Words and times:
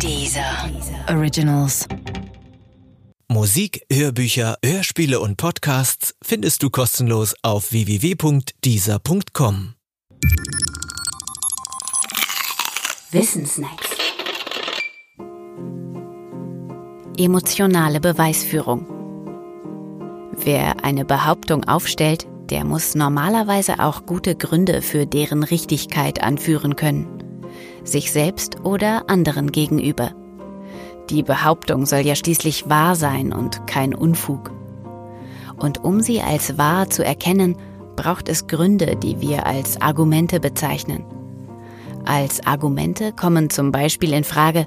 Dieser 0.00 0.70
Originals. 1.08 1.86
Musik, 3.28 3.82
Hörbücher, 3.90 4.56
Hörspiele 4.64 5.20
und 5.20 5.36
Podcasts 5.36 6.14
findest 6.22 6.62
du 6.62 6.70
kostenlos 6.70 7.34
auf 7.42 7.72
www.dieser.com. 7.72 9.74
Wissensnacks. 13.10 13.88
Emotionale 17.16 18.00
Beweisführung. 18.00 18.86
Wer 20.36 20.84
eine 20.84 21.04
Behauptung 21.04 21.64
aufstellt, 21.64 22.26
der 22.50 22.64
muss 22.64 22.94
normalerweise 22.94 23.78
auch 23.78 24.04
gute 24.04 24.34
Gründe 24.34 24.82
für 24.82 25.06
deren 25.06 25.42
Richtigkeit 25.42 26.22
anführen 26.22 26.76
können, 26.76 27.23
sich 27.84 28.12
selbst 28.12 28.64
oder 28.64 29.08
anderen 29.08 29.52
gegenüber. 29.52 30.12
Die 31.10 31.22
Behauptung 31.22 31.86
soll 31.86 32.00
ja 32.00 32.14
schließlich 32.14 32.68
wahr 32.68 32.96
sein 32.96 33.32
und 33.32 33.66
kein 33.66 33.94
Unfug. 33.94 34.52
Und 35.56 35.84
um 35.84 36.00
sie 36.00 36.20
als 36.20 36.58
wahr 36.58 36.88
zu 36.88 37.04
erkennen, 37.04 37.56
braucht 37.96 38.28
es 38.28 38.46
Gründe, 38.46 38.96
die 38.96 39.20
wir 39.20 39.46
als 39.46 39.80
Argumente 39.80 40.40
bezeichnen. 40.40 41.04
Als 42.04 42.46
Argumente 42.46 43.12
kommen 43.12 43.50
zum 43.50 43.72
Beispiel 43.72 44.12
in 44.12 44.24
Frage 44.24 44.66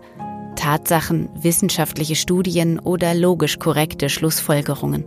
Tatsachen, 0.56 1.30
wissenschaftliche 1.40 2.16
Studien 2.16 2.80
oder 2.80 3.14
logisch 3.14 3.60
korrekte 3.60 4.10
Schlussfolgerungen. 4.10 5.06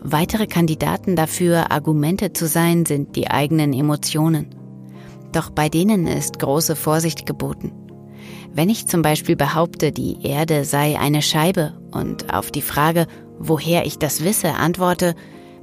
Weitere 0.00 0.46
Kandidaten 0.46 1.16
dafür, 1.16 1.70
Argumente 1.70 2.32
zu 2.32 2.46
sein, 2.46 2.86
sind 2.86 3.16
die 3.16 3.28
eigenen 3.28 3.72
Emotionen. 3.72 4.54
Doch 5.32 5.50
bei 5.50 5.68
denen 5.68 6.06
ist 6.06 6.38
große 6.38 6.76
Vorsicht 6.76 7.26
geboten. 7.26 7.72
Wenn 8.52 8.68
ich 8.68 8.86
zum 8.86 9.02
Beispiel 9.02 9.36
behaupte, 9.36 9.92
die 9.92 10.24
Erde 10.24 10.64
sei 10.64 10.98
eine 10.98 11.22
Scheibe 11.22 11.74
und 11.90 12.32
auf 12.32 12.50
die 12.50 12.62
Frage, 12.62 13.06
woher 13.38 13.86
ich 13.86 13.98
das 13.98 14.22
wisse, 14.22 14.54
antworte, 14.54 15.14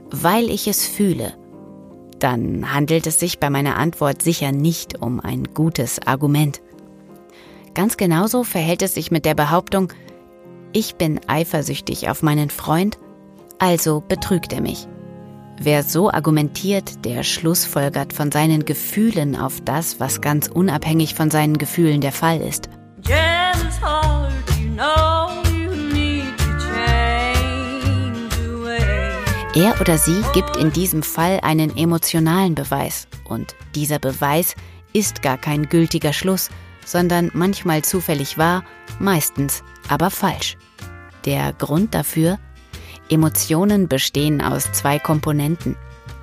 weil 0.09 0.49
ich 0.49 0.67
es 0.67 0.85
fühle, 0.85 1.33
dann 2.17 2.73
handelt 2.73 3.07
es 3.07 3.19
sich 3.19 3.39
bei 3.39 3.49
meiner 3.49 3.77
Antwort 3.77 4.21
sicher 4.21 4.51
nicht 4.51 5.01
um 5.01 5.19
ein 5.19 5.43
gutes 5.53 6.05
Argument. 6.05 6.61
Ganz 7.75 7.95
genauso 7.95 8.43
verhält 8.43 8.81
es 8.81 8.95
sich 8.95 9.11
mit 9.11 9.23
der 9.25 9.35
Behauptung, 9.35 9.93
ich 10.73 10.95
bin 10.95 11.19
eifersüchtig 11.27 12.09
auf 12.09 12.21
meinen 12.21 12.49
Freund 12.49 12.97
also 13.59 14.01
betrügt 14.07 14.53
er 14.53 14.61
mich. 14.61 14.87
Wer 15.61 15.83
so 15.83 16.09
argumentiert, 16.09 17.03
der 17.03 17.23
schlussfolgert 17.23 18.13
von 18.13 18.31
seinen 18.31 18.63
Gefühlen 18.63 19.35
auf 19.35 19.59
das, 19.59 19.99
was 19.99 20.21
ganz 20.21 20.47
unabhängig 20.47 21.15
von 21.15 21.29
seinen 21.29 21.57
Gefühlen 21.57 21.99
der 21.99 22.13
Fall 22.13 22.39
ist. 22.39 22.69
Er 29.55 29.81
oder 29.81 29.97
sie 29.97 30.23
gibt 30.33 30.55
in 30.55 30.71
diesem 30.71 31.03
Fall 31.03 31.41
einen 31.41 31.75
emotionalen 31.75 32.55
Beweis 32.55 33.09
und 33.25 33.55
dieser 33.75 33.99
Beweis 33.99 34.55
ist 34.93 35.21
gar 35.21 35.37
kein 35.37 35.67
gültiger 35.67 36.13
Schluss, 36.13 36.49
sondern 36.85 37.31
manchmal 37.33 37.81
zufällig 37.81 38.37
wahr, 38.37 38.63
meistens 38.99 39.61
aber 39.89 40.09
falsch. 40.09 40.55
Der 41.25 41.51
Grund 41.51 41.93
dafür, 41.93 42.39
Emotionen 43.09 43.87
bestehen 43.87 44.41
aus 44.41 44.71
zwei 44.71 44.99
Komponenten. 44.99 45.75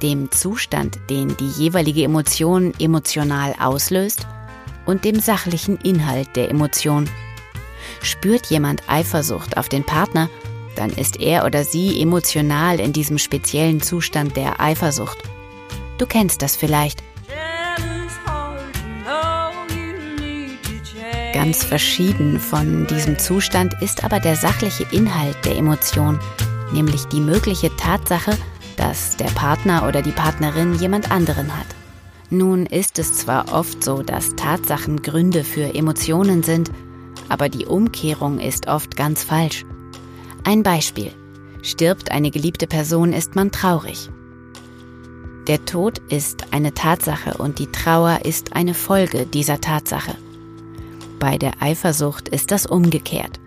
Dem 0.02 0.30
Zustand, 0.30 0.98
den 1.10 1.36
die 1.36 1.48
jeweilige 1.48 2.04
Emotion 2.04 2.72
emotional 2.78 3.54
auslöst 3.58 4.26
und 4.84 5.04
dem 5.04 5.18
sachlichen 5.18 5.78
Inhalt 5.78 6.36
der 6.36 6.50
Emotion. 6.50 7.08
Spürt 8.02 8.46
jemand 8.46 8.82
Eifersucht 8.88 9.56
auf 9.56 9.68
den 9.68 9.84
Partner, 9.84 10.28
dann 10.76 10.90
ist 10.90 11.18
er 11.18 11.44
oder 11.44 11.64
sie 11.64 12.00
emotional 12.00 12.78
in 12.78 12.92
diesem 12.92 13.18
speziellen 13.18 13.80
Zustand 13.82 14.36
der 14.36 14.60
Eifersucht. 14.60 15.18
Du 15.98 16.06
kennst 16.06 16.42
das 16.42 16.54
vielleicht. 16.56 17.02
Ganz 21.32 21.64
verschieden 21.64 22.38
von 22.38 22.86
diesem 22.86 23.18
Zustand 23.18 23.74
ist 23.82 24.04
aber 24.04 24.20
der 24.20 24.36
sachliche 24.36 24.86
Inhalt 24.90 25.36
der 25.44 25.56
Emotion, 25.56 26.18
nämlich 26.72 27.06
die 27.06 27.20
mögliche 27.20 27.74
Tatsache, 27.76 28.36
dass 28.76 29.16
der 29.16 29.26
Partner 29.26 29.86
oder 29.86 30.02
die 30.02 30.12
Partnerin 30.12 30.74
jemand 30.74 31.10
anderen 31.10 31.56
hat. 31.56 31.66
Nun 32.28 32.66
ist 32.66 32.98
es 32.98 33.14
zwar 33.14 33.52
oft 33.52 33.84
so, 33.84 34.02
dass 34.02 34.34
Tatsachen 34.36 35.02
Gründe 35.02 35.44
für 35.44 35.74
Emotionen 35.74 36.42
sind, 36.42 36.70
aber 37.28 37.48
die 37.48 37.66
Umkehrung 37.66 38.38
ist 38.38 38.68
oft 38.68 38.96
ganz 38.96 39.22
falsch. 39.22 39.64
Ein 40.44 40.62
Beispiel. 40.62 41.12
Stirbt 41.62 42.12
eine 42.12 42.30
geliebte 42.30 42.66
Person, 42.66 43.12
ist 43.12 43.34
man 43.34 43.50
traurig. 43.50 44.10
Der 45.48 45.64
Tod 45.64 45.98
ist 46.08 46.52
eine 46.52 46.74
Tatsache 46.74 47.38
und 47.38 47.58
die 47.58 47.70
Trauer 47.70 48.20
ist 48.24 48.54
eine 48.54 48.74
Folge 48.74 49.26
dieser 49.26 49.60
Tatsache. 49.60 50.14
Bei 51.18 51.38
der 51.38 51.62
Eifersucht 51.62 52.28
ist 52.28 52.50
das 52.50 52.66
umgekehrt 52.66 53.40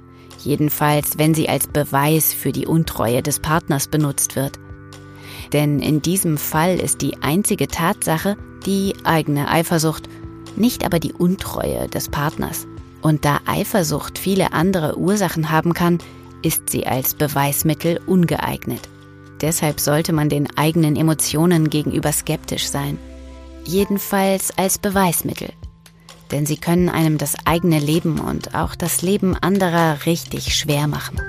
jedenfalls 0.44 1.18
wenn 1.18 1.34
sie 1.34 1.50
als 1.50 1.68
Beweis 1.68 2.34
für 2.34 2.52
die 2.52 2.66
Untreue 2.66 3.22
des 3.22 3.40
Partners 3.40 3.88
benutzt 3.88 4.36
wird. 4.36 4.60
Denn 5.54 5.80
in 5.80 6.02
diesem 6.02 6.38
Fall 6.38 6.80
ist 6.80 7.02
die 7.02 7.22
einzige 7.22 7.68
Tatsache 7.68 8.38
die 8.66 8.94
eigene 9.04 9.50
Eifersucht, 9.50 10.10
nicht 10.56 10.86
aber 10.86 11.00
die 11.00 11.14
Untreue 11.14 11.88
des 11.88 12.10
Partners. 12.10 12.68
Und 13.02 13.24
da 13.24 13.40
Eifersucht 13.46 14.18
viele 14.18 14.52
andere 14.52 14.98
Ursachen 14.98 15.50
haben 15.50 15.74
kann, 15.74 16.00
ist 16.42 16.70
sie 16.70 16.86
als 16.86 17.14
Beweismittel 17.14 18.00
ungeeignet. 18.06 18.90
Deshalb 19.42 19.80
sollte 19.80 20.12
man 20.12 20.30
den 20.30 20.48
eigenen 20.58 20.96
Emotionen 20.96 21.70
gegenüber 21.70 22.12
skeptisch 22.12 22.68
sein. 22.68 22.98
Jedenfalls 23.64 24.58
als 24.58 24.78
Beweismittel 24.78 25.50
denn 26.32 26.46
sie 26.46 26.58
können 26.58 26.90
einem 26.90 27.18
das 27.18 27.36
eigene 27.46 27.80
Leben 27.80 28.20
und 28.20 28.56
auch 28.56 28.76
das 28.76 29.02
Leben 29.02 29.36
anderer 29.36 30.06
richtig 30.06 30.56
schwer 30.56 30.88
machen. 30.88 31.20